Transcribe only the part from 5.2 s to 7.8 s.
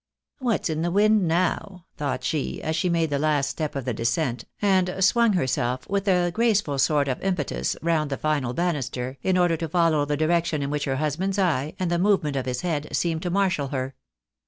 herself with a graceful sort of im petus